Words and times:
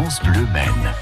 France 0.00 0.22
Bleu 0.22 0.46
Maine. 0.54 0.92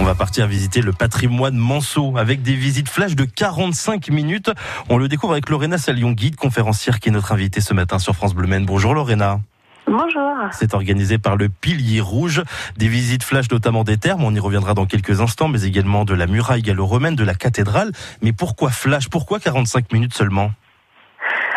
On 0.00 0.04
va 0.04 0.14
partir 0.14 0.46
visiter 0.46 0.80
le 0.80 0.92
patrimoine 0.92 1.54
Manceau 1.54 2.16
avec 2.16 2.40
des 2.40 2.54
visites 2.54 2.88
flash 2.88 3.14
de 3.14 3.26
45 3.26 4.08
minutes. 4.08 4.50
On 4.88 4.96
le 4.96 5.06
découvre 5.06 5.34
avec 5.34 5.50
Lorena 5.50 5.76
Salion, 5.76 6.12
guide 6.12 6.36
conférencière 6.36 6.98
qui 6.98 7.10
est 7.10 7.12
notre 7.12 7.32
invitée 7.32 7.60
ce 7.60 7.74
matin 7.74 7.98
sur 7.98 8.14
France 8.14 8.34
Bleu 8.34 8.46
Maine. 8.46 8.64
Bonjour 8.64 8.94
Lorena. 8.94 9.40
Bonjour. 9.86 10.32
C'est 10.52 10.72
organisé 10.72 11.18
par 11.18 11.36
le 11.36 11.50
Pilier 11.50 12.00
Rouge. 12.00 12.42
Des 12.78 12.88
visites 12.88 13.22
flash 13.22 13.50
notamment 13.50 13.84
des 13.84 13.98
termes, 13.98 14.24
on 14.24 14.34
y 14.34 14.40
reviendra 14.40 14.72
dans 14.72 14.86
quelques 14.86 15.20
instants, 15.20 15.48
mais 15.48 15.64
également 15.64 16.06
de 16.06 16.14
la 16.14 16.26
muraille 16.26 16.62
gallo-romaine, 16.62 17.16
de 17.16 17.24
la 17.24 17.34
cathédrale. 17.34 17.92
Mais 18.22 18.32
pourquoi 18.32 18.70
flash? 18.70 19.10
Pourquoi 19.10 19.40
45 19.40 19.92
minutes 19.92 20.14
seulement? 20.14 20.52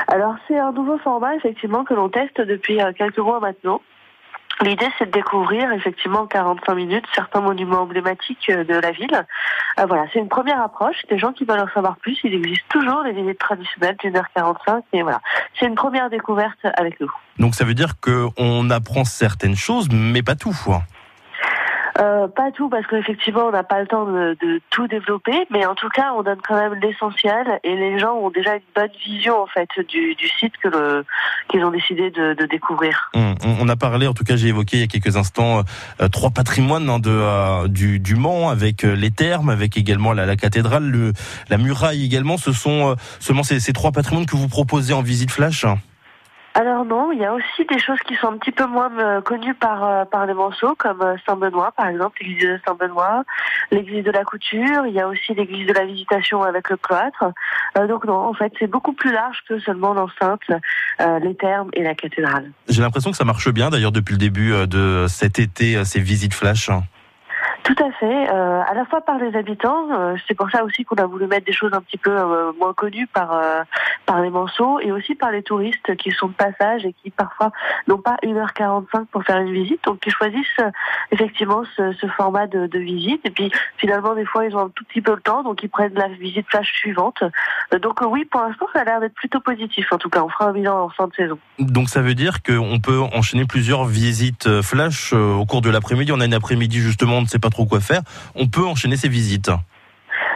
Alors 0.10 0.36
c'est 0.50 0.60
un 0.60 0.74
nouveau 0.74 0.98
format 0.98 1.34
effectivement 1.36 1.86
que 1.86 1.94
l'on 1.94 2.10
teste 2.10 2.42
depuis 2.42 2.82
euh, 2.82 2.92
quelques 2.92 3.20
mois 3.20 3.40
maintenant. 3.40 3.80
L'idée, 4.62 4.88
c'est 4.98 5.08
de 5.08 5.12
découvrir 5.12 5.72
effectivement 5.74 6.28
45 6.28 6.76
minutes 6.76 7.06
certains 7.16 7.42
monuments 7.42 7.82
emblématiques 7.82 8.50
euh, 8.50 8.64
de 8.64 8.76
la 8.76 8.92
ville. 8.92 9.26
Euh, 9.80 9.86
voilà, 9.86 10.06
c'est 10.14 10.20
une 10.20 10.30
première 10.30 10.62
approche. 10.62 10.96
Des 11.10 11.18
gens 11.18 11.34
qui 11.34 11.44
veulent 11.44 11.60
en 11.60 11.74
savoir 11.74 11.98
plus, 11.98 12.18
il 12.24 12.34
existe 12.34 12.68
toujours 12.70 13.04
des 13.04 13.14
visites 13.14 13.40
traditionnelles 13.40 13.98
d'une 14.00 14.16
heure 14.16 14.28
45 14.36 14.84
et 14.94 15.02
voilà, 15.02 15.22
c'est 15.60 15.66
une 15.66 15.76
première 15.76 16.10
découverte 16.10 16.60
avec 16.76 17.00
nous. 17.00 17.12
Donc 17.40 17.56
ça 17.56 17.66
veut 17.66 17.74
dire 17.74 18.00
qu'on 18.00 18.70
apprend 18.70 19.06
certaines 19.06 19.56
choses, 19.56 19.90
mais 19.92 20.22
pas 20.22 20.36
tout. 20.36 20.56
Euh, 22.00 22.28
pas 22.28 22.52
tout 22.52 22.70
parce 22.70 22.88
qu'effectivement 22.88 23.46
on 23.48 23.52
n'a 23.52 23.64
pas 23.64 23.80
le 23.80 23.88
temps 23.88 24.06
de, 24.06 24.36
tout 24.72 24.88
développer, 24.88 25.46
mais 25.52 25.66
en 25.66 25.76
tout 25.76 25.90
cas 25.90 26.14
on 26.18 26.24
donne 26.24 26.40
quand 26.48 26.56
même 26.56 26.74
l'essentiel 26.82 27.60
et 27.64 27.76
les 27.76 28.00
gens 28.00 28.14
ont 28.16 28.32
déjà 28.32 28.56
une 28.56 28.62
bonne 28.76 28.90
vision 29.06 29.42
en 29.42 29.48
fait 29.48 29.70
du, 29.88 30.16
site 30.40 30.54
que 30.58 31.04
qu'ils 31.50 31.64
ont 31.64 31.72
décidé 31.72 32.10
de, 32.10 32.34
découvrir. 32.46 33.12
Hum, 33.14 33.36
on 33.44 33.70
a 33.70 33.76
parlé, 33.76 34.08
en 34.08 34.14
tout 34.14 34.24
cas 34.24 34.36
j'ai 34.36 34.48
évoqué 34.48 34.78
il 34.78 34.80
y 34.82 34.84
a 34.84 34.88
quelques 34.88 35.18
instants 35.18 35.64
euh, 36.02 36.08
trois 36.08 36.32
patrimoines 36.32 36.90
hein, 36.90 37.00
de 37.00 37.12
euh, 37.12 37.68
du, 37.68 38.00
du 38.00 38.16
Mans 38.16 38.50
avec 38.50 38.84
les 38.84 39.12
thermes, 39.12 39.50
avec 39.50 39.78
également 39.78 40.14
la, 40.14 40.36
cathédrale, 40.36 40.90
le, 40.90 41.14
la 41.50 41.58
muraille 41.58 42.04
également. 42.04 42.38
Ce 42.38 42.52
sont 42.54 42.96
seulement 43.20 43.44
ces, 43.44 43.60
ces 43.60 43.74
trois 43.74 43.92
patrimoines 43.92 44.26
que 44.26 44.36
vous 44.36 44.48
proposez 44.48 44.94
en 44.94 45.02
visite 45.02 45.32
flash. 45.32 45.66
Alors 46.56 46.86
non, 46.86 47.12
il 47.12 47.20
y 47.20 47.26
a 47.26 47.34
aussi 47.34 47.66
des 47.68 47.80
choses 47.80 47.98
qui 48.08 48.16
sont 48.16 48.28
un 48.28 48.38
petit 48.38 48.52
peu 48.52 48.68
moins 48.68 48.92
euh, 49.00 49.22
connues 49.22 49.56
par 49.56 49.84
euh, 49.84 50.06
par 50.06 50.28
les 50.28 50.36
Manceaux, 50.36 50.76
comme 50.78 51.02
euh, 51.02 51.16
Saint-Benoît 51.26 51.74
par 51.76 51.88
exemple, 51.88 52.20
l'église 52.22 52.44
de 52.44 52.60
Saint-Benoît, 52.66 53.24
l'église 53.72 54.04
de 54.04 54.12
la 54.12 54.24
couture, 54.24 54.86
il 54.86 54.94
y 54.94 55.00
a 55.00 55.08
aussi 55.08 55.34
l'église 55.34 55.68
de 55.68 55.74
la 55.74 55.86
visitation 55.86 56.44
avec 56.44 56.70
le 56.70 56.78
cloître. 56.78 57.26
donc 57.88 58.06
non, 58.06 58.18
en 58.18 58.34
fait, 58.34 58.54
c'est 58.60 58.68
beaucoup 58.68 58.94
plus 58.94 59.12
large 59.12 59.40
que 59.50 59.60
seulement 59.60 59.94
l'enceinte, 59.94 60.42
les 61.00 61.36
thermes 61.36 61.70
et 61.74 61.84
la 61.84 61.96
cathédrale. 61.96 62.52
J'ai 62.70 62.82
l'impression 62.82 63.12
que 63.12 63.18
ça 63.18 63.26
marche 63.26 63.50
bien 63.50 63.70
d'ailleurs 63.70 63.92
depuis 63.92 64.14
le 64.14 64.20
début 64.20 64.54
de 64.68 65.06
cet 65.08 65.40
été, 65.40 65.84
ces 65.86 66.00
visites 66.00 66.34
flash. 66.34 66.70
Tout 67.64 67.76
à 67.82 67.92
fait, 67.94 68.30
euh, 68.30 68.62
à 68.62 68.74
la 68.74 68.84
fois 68.84 69.00
par 69.00 69.18
les 69.18 69.38
habitants, 69.38 69.88
euh, 69.92 70.16
c'est 70.28 70.34
pour 70.34 70.52
ça 70.52 70.66
aussi 70.66 70.84
qu'on 70.84 70.98
a 70.98 71.06
voulu 71.06 71.28
mettre 71.28 71.46
des 71.46 71.54
choses 71.54 71.72
un 71.74 71.80
petit 71.80 71.98
peu 71.98 72.12
euh, 72.12 72.52
moins 72.60 72.74
connues 72.74 73.08
par 73.08 73.42
par 74.06 74.22
les 74.22 74.30
manceaux 74.30 74.82
et 74.82 74.92
aussi 74.92 75.16
par 75.16 75.32
les 75.32 75.44
touristes 75.44 75.96
qui 75.96 76.12
sont 76.12 76.28
de 76.28 76.34
passage 76.34 76.86
et 76.86 76.94
qui 77.02 77.10
parfois 77.10 77.52
n'ont 77.88 78.00
pas 78.00 78.18
1h45 78.22 79.06
pour 79.06 79.24
faire 79.24 79.38
une 79.38 79.54
visite, 79.54 79.82
donc 79.86 80.02
qui 80.02 80.10
choisissent 80.10 80.60
effectivement 81.12 81.64
ce, 81.78 82.08
format 82.18 82.48
de, 82.48 82.68
de, 82.68 82.80
visite 82.80 83.22
et 83.24 83.32
puis 83.32 83.50
finalement 83.78 84.14
des 84.14 84.26
fois 84.26 84.46
ils 84.46 84.56
ont 84.56 84.66
un 84.66 84.70
tout 84.70 84.84
petit 84.84 85.02
peu 85.02 85.16
le 85.16 85.22
temps, 85.22 85.44
donc 85.44 85.64
ils 85.64 85.70
prennent 85.70 85.94
la 85.94 86.10
visite 86.10 86.46
flash 86.50 86.70
suivante. 86.74 87.24
donc 87.82 88.02
oui, 88.02 88.26
pour 88.26 88.42
l'instant 88.42 88.66
ça 88.74 88.82
a 88.82 88.84
l'air 88.84 89.00
d'être 89.00 89.16
plutôt 89.16 89.40
positif 89.40 89.88
en 89.94 89.98
tout 89.98 90.10
cas, 90.10 90.22
on 90.22 90.30
fera 90.30 90.50
un 90.50 90.54
bilan 90.54 90.84
en 90.84 90.90
fin 90.90 91.08
de 91.08 91.14
saison. 91.14 91.40
Donc 91.60 91.88
ça 91.88 92.02
veut 92.02 92.16
dire 92.16 92.44
qu'on 92.44 92.80
peut 92.82 93.00
enchaîner 93.00 93.46
plusieurs 93.46 93.86
visites 93.86 94.62
flash 94.62 95.14
au 95.14 95.46
cours 95.46 95.62
de 95.62 95.70
l'après-midi, 95.70 96.12
on 96.12 96.20
a 96.20 96.26
une 96.26 96.34
après-midi 96.34 96.80
justement, 96.80 97.18
on 97.18 97.22
ne 97.22 97.28
sait 97.28 97.40
pas 97.40 97.50
trop 97.54 97.66
quoi 97.66 97.80
faire, 97.80 98.02
on 98.36 98.48
peut 98.48 98.66
enchaîner 98.66 98.98
ses 98.98 99.10
visites. 99.10 99.52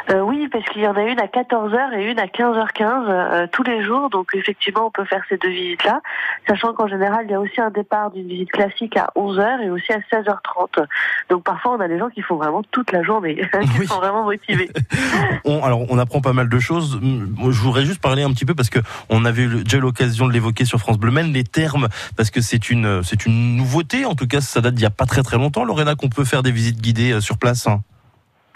Euh, 0.09 0.21
oui, 0.21 0.47
parce 0.51 0.63
qu'il 0.65 0.81
y 0.81 0.87
en 0.87 0.95
a 0.95 1.03
une 1.03 1.19
à 1.19 1.25
14h 1.25 1.97
et 1.97 2.09
une 2.09 2.19
à 2.19 2.27
15h15 2.27 3.05
euh, 3.07 3.47
tous 3.51 3.63
les 3.63 3.83
jours. 3.83 4.09
Donc 4.09 4.29
effectivement, 4.33 4.87
on 4.87 4.91
peut 4.91 5.05
faire 5.05 5.21
ces 5.27 5.37
deux 5.37 5.49
visites-là, 5.49 6.01
sachant 6.47 6.73
qu'en 6.73 6.87
général, 6.87 7.25
il 7.25 7.31
y 7.31 7.33
a 7.33 7.39
aussi 7.39 7.59
un 7.59 7.69
départ 7.69 8.11
d'une 8.11 8.27
visite 8.27 8.51
classique 8.51 8.95
à 8.95 9.09
11h 9.15 9.63
et 9.63 9.69
aussi 9.69 9.91
à 9.91 9.99
16h30. 10.11 10.85
Donc 11.29 11.43
parfois, 11.43 11.75
on 11.77 11.79
a 11.81 11.87
des 11.87 11.99
gens 11.99 12.09
qui 12.09 12.21
font 12.21 12.35
vraiment 12.35 12.63
toute 12.71 12.91
la 12.91 13.03
journée, 13.03 13.41
qui 13.79 13.87
sont 13.87 13.97
vraiment 13.97 14.23
motivés. 14.23 14.69
on, 15.45 15.63
alors, 15.63 15.81
on 15.89 15.97
apprend 15.97 16.21
pas 16.21 16.33
mal 16.33 16.47
de 16.47 16.59
choses. 16.59 16.99
Je 17.01 17.61
voudrais 17.61 17.85
juste 17.85 18.01
parler 18.01 18.23
un 18.23 18.31
petit 18.31 18.45
peu 18.45 18.55
parce 18.55 18.69
que 18.69 18.79
on 19.09 19.25
avait 19.25 19.47
déjà 19.47 19.79
l'occasion 19.79 20.27
de 20.27 20.31
l'évoquer 20.31 20.63
sur 20.63 20.79
France 20.79 20.97
Bleu 20.97 21.11
Maine, 21.11 21.33
les 21.33 21.43
termes, 21.43 21.89
parce 22.15 22.31
que 22.31 22.41
c'est 22.41 22.69
une 22.69 23.03
c'est 23.03 23.25
une 23.25 23.57
nouveauté. 23.57 24.05
En 24.05 24.15
tout 24.15 24.27
cas, 24.27 24.41
ça 24.41 24.61
date 24.61 24.75
d'il 24.75 24.83
y 24.83 24.87
a 24.87 24.91
pas 24.91 25.05
très 25.05 25.23
très 25.23 25.37
longtemps, 25.37 25.65
Lorena, 25.65 25.95
qu'on 25.95 26.09
peut 26.09 26.25
faire 26.25 26.43
des 26.43 26.51
visites 26.51 26.81
guidées 26.81 27.13
euh, 27.13 27.21
sur 27.21 27.37
place. 27.37 27.67
Hein. 27.67 27.81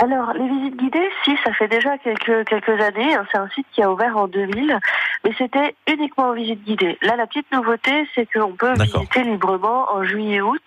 Alors, 0.04 0.34
les 0.34 0.48
visites 0.48 0.78
guidées, 0.78 1.10
si, 1.24 1.38
ça 1.46 1.54
fait 1.54 1.68
déjà 1.68 1.96
quelques, 2.00 2.48
quelques 2.48 2.82
années. 2.82 3.14
Hein, 3.14 3.24
c'est 3.32 3.38
un 3.38 3.48
site 3.50 3.68
qui 3.72 3.84
a 3.84 3.92
ouvert 3.92 4.18
en 4.18 4.28
2000, 4.28 4.80
mais 5.24 5.32
c'était 5.38 5.76
uniquement 5.88 6.30
en 6.30 6.34
visite 6.34 6.64
guidée. 6.64 6.98
Là, 7.02 7.16
la 7.16 7.28
petite 7.28 7.52
nouveauté, 7.52 8.08
c'est 8.16 8.28
qu'on 8.32 8.54
peut 8.54 8.74
visiter 8.74 9.24
librement 9.24 9.94
en 9.94 10.04
juillet-août 10.04 10.62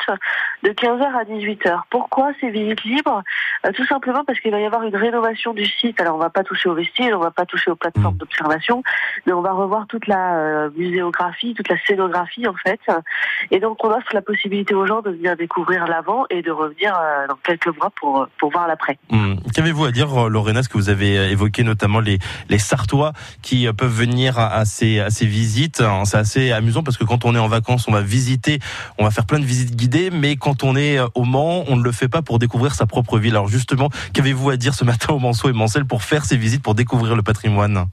de 0.63 0.71
15h 0.71 1.03
à 1.03 1.25
18h. 1.25 1.81
Pourquoi 1.91 2.33
ces 2.41 2.51
visites 2.51 2.85
libres? 2.85 3.23
Euh, 3.67 3.73
Tout 3.73 3.85
simplement 3.87 4.25
parce 4.25 4.39
qu'il 4.41 4.53
va 4.53 4.61
y 4.61 4.65
avoir 4.65 4.83
une 4.83 4.97
rénovation 4.97 5.55
du 5.55 5.67
site. 5.67 6.01
Alors, 6.01 6.17
on 6.17 6.19
va 6.19 6.31
pas 6.31 6.45
toucher 6.45 6.69
aux 6.69 6.75
vestiges, 6.75 7.13
on 7.13 7.19
va 7.19 7.31
pas 7.31 7.47
toucher 7.47 7.71
aux 7.71 7.77
plateformes 7.77 8.15
mmh. 8.15 8.19
d'observation, 8.19 8.83
mais 9.27 9.33
on 9.33 9.41
va 9.41 9.53
revoir 9.53 9.87
toute 9.89 10.07
la 10.07 10.37
euh, 10.37 10.71
muséographie, 10.77 11.55
toute 11.55 11.69
la 11.69 11.77
scénographie, 11.87 12.47
en 12.47 12.55
fait. 12.55 12.81
Et 13.51 13.59
donc, 13.59 13.85
on 13.85 13.91
offre 13.91 14.15
la 14.15 14.23
possibilité 14.23 14.75
aux 14.75 14.87
gens 14.87 15.03
de 15.03 15.11
venir 15.11 15.37
découvrir 15.37 15.87
l'avant 15.87 16.25
et 16.31 16.43
de 16.43 16.51
revenir 16.51 16.97
euh, 16.97 17.27
dans 17.27 17.37
quelques 17.43 17.77
mois 17.77 17.91
pour, 17.97 18.29
pour 18.39 18.51
voir 18.51 18.69
l'après. 18.69 18.99
Mmh. 19.11 19.35
Qu'avez-vous 19.55 19.85
à 19.85 19.91
dire, 19.91 20.29
Lorena, 20.29 20.63
ce 20.63 20.69
que 20.69 20.79
vous 20.79 20.91
avez 20.91 21.15
évoqué 21.31 21.65
notamment 21.65 22.01
les, 22.01 22.19
les 22.49 22.59
Sartois 22.59 23.13
qui 23.43 23.67
peuvent 23.73 23.89
venir 23.91 24.39
à, 24.39 24.44
à 24.47 24.65
ces 24.65 25.03
visites 25.23 25.83
C'est 26.05 26.17
assez 26.17 26.53
amusant 26.53 26.83
parce 26.83 26.97
que 26.97 27.05
quand 27.05 27.25
on 27.25 27.35
est 27.35 27.39
en 27.39 27.49
vacances, 27.49 27.89
on 27.89 27.93
va 27.93 28.03
visiter, 28.03 28.59
on 28.99 29.05
va 29.05 29.11
faire 29.11 29.27
plein 29.27 29.39
de 29.39 29.45
visites 29.45 29.77
guidées, 29.77 30.11
mais 30.11 30.37
quand 30.37 30.63
on 30.65 30.77
est 30.77 30.99
au 31.15 31.25
Mans, 31.25 31.65
on 31.69 31.77
ne 31.77 31.83
le 31.83 31.93
fait 31.93 32.09
pas 32.09 32.23
pour 32.23 32.39
découvrir 32.39 32.75
sa 32.75 32.87
propre 32.87 33.19
ville. 33.19 33.33
Alors 33.33 33.49
justement, 33.49 33.91
qu'avez-vous 34.13 34.51
à 34.51 34.57
dire 34.57 34.75
ce 34.75 34.85
matin 34.85 35.13
au 35.13 35.19
Manceau 35.19 35.49
et 35.49 35.53
Mancel 35.53 35.85
pour 35.85 36.03
faire 36.03 36.25
ces 36.25 36.37
visites, 36.37 36.63
pour 36.63 36.75
découvrir 36.75 37.17
le 37.17 37.23
patrimoine? 37.23 37.87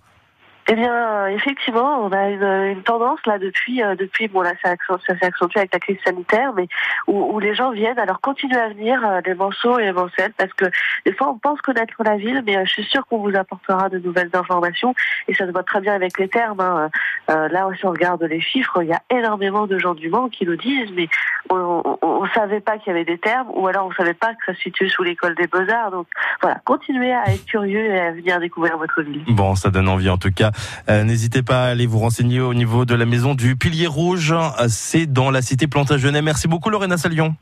Eh 0.72 0.76
bien, 0.76 1.28
effectivement, 1.28 2.06
on 2.06 2.14
a 2.14 2.30
une, 2.30 2.82
tendance 2.84 3.20
là 3.26 3.38
depuis 3.38 3.84
euh, 3.84 3.96
depuis 3.96 4.30
bon 4.30 4.40
là 4.40 4.54
ça, 4.64 4.76
s'est 5.06 5.26
accentué 5.26 5.60
avec 5.60 5.74
la 5.74 5.82
crise 5.82 5.98
sanitaire, 6.06 6.54
mais 6.54 6.70
où, 7.08 7.38
les 7.42 7.54
gens 7.54 7.72
viennent 7.72 8.00
alors 8.00 8.22
continuer 8.22 8.56
à 8.56 8.70
venir 8.70 9.06
euh, 9.06 9.20
les 9.26 9.34
Manceaux 9.34 9.80
et 9.80 9.84
les 9.84 9.92
Mancelles 9.92 10.32
parce 10.38 10.54
que 10.54 10.64
des 11.06 11.12
fois 11.12 11.28
on 11.28 11.38
pense 11.38 11.60
connaître 11.60 12.02
la 12.06 12.16
ville, 12.16 12.42
mais 12.46 12.56
euh, 12.56 12.64
je 12.64 12.72
suis 12.72 12.84
sûre 12.86 13.06
qu'on 13.08 13.18
vous 13.18 13.36
apportera 13.36 13.90
de 13.90 14.00
nouvelles 14.00 14.30
informations 14.32 14.96
et 15.28 15.34
ça 15.34 15.46
se 15.46 15.52
voit 15.52 15.64
très 15.64 15.82
bien 15.82 15.94
avec 15.94 16.18
les 16.18 16.30
termes. 16.30 16.62
Hein. 16.62 16.90
Euh, 17.30 17.50
là, 17.50 17.68
si 17.78 17.86
on 17.86 17.92
regarde 17.92 18.24
les 18.24 18.40
chiffres, 18.40 18.82
il 18.82 18.88
y 18.88 18.94
a 18.94 19.02
énormément 19.10 19.68
de 19.68 19.78
gens 19.78 19.94
du 19.94 20.10
Mans 20.10 20.30
qui 20.30 20.46
nous 20.46 20.56
disent, 20.56 20.92
mais 20.96 21.10
on, 21.52 21.98
on, 22.02 22.28
savait 22.34 22.62
pas 22.62 22.78
qu'il 22.78 22.88
y 22.88 22.96
avait 22.96 23.06
des 23.06 23.18
termes 23.18 23.48
ou 23.54 23.68
alors 23.68 23.88
on 23.88 23.92
savait 23.94 24.14
pas 24.14 24.34
que 24.34 24.46
ça 24.46 24.54
se 24.54 24.62
situait 24.62 24.90
sous 24.90 25.04
l'école 25.04 25.36
des 25.36 25.48
beaux 25.48 25.70
arts. 25.70 25.92
Donc 25.92 26.08
voilà, 26.42 26.60
continuez 26.66 27.14
à 27.14 27.32
être 27.32 27.46
curieux 27.46 27.86
et 27.86 28.00
à 28.00 28.12
venir 28.12 28.40
découvrir 28.40 28.78
votre 28.78 29.02
ville. 29.02 29.24
Bon, 29.28 29.56
ça 29.56 29.70
donne 29.70 29.88
envie 29.88 30.10
en 30.10 30.18
tout 30.18 30.32
cas. 30.32 30.52
Euh, 30.90 31.04
n'hésitez 31.04 31.44
pas 31.44 31.66
à 31.66 31.68
aller 31.68 31.86
vous 31.86 32.00
renseigner 32.00 32.40
au 32.40 32.54
niveau 32.54 32.86
de 32.86 32.96
la 32.96 33.06
maison 33.06 33.36
du 33.36 33.56
Pilier 33.56 33.88
Rouge. 33.88 34.34
C'est 34.68 35.06
dans 35.06 35.32
la 35.32 35.42
cité 35.42 35.68
Plantagenet. 35.68 36.22
Merci 36.22 36.48
beaucoup 36.48 36.70
Lorena 36.70 36.98
Salion. 36.98 37.36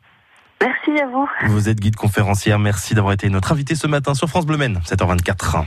Merci 0.62 1.02
à 1.02 1.08
vous. 1.08 1.30
Vous 1.48 1.70
êtes 1.70 1.80
guide 1.80 1.96
conférencière. 1.96 2.60
Merci 2.60 2.94
d'avoir 2.94 3.14
été 3.14 3.30
notre 3.30 3.52
invité 3.52 3.76
ce 3.76 3.88
matin 3.88 4.14
sur 4.14 4.28
France 4.28 4.46
Bleu 4.46 4.58
7h24. 4.58 5.64